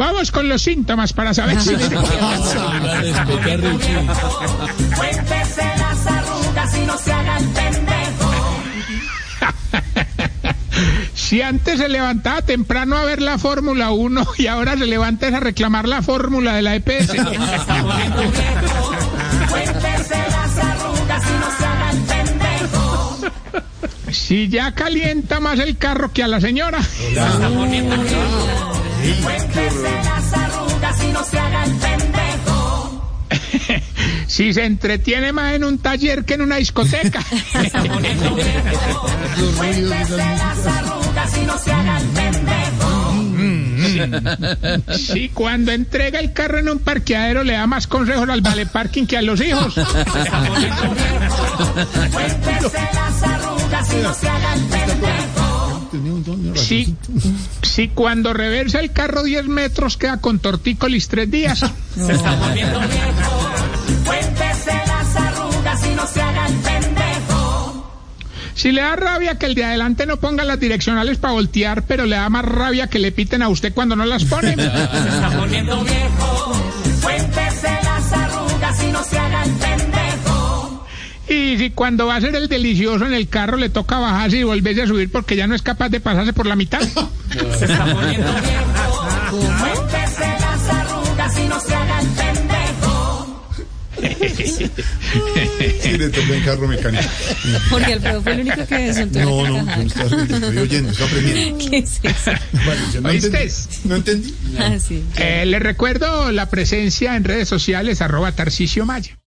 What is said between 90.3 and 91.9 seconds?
las arrugas y no se